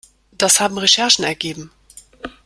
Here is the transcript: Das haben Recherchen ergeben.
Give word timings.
Das 0.31 0.59
haben 0.59 0.79
Recherchen 0.79 1.23
ergeben. 1.23 1.69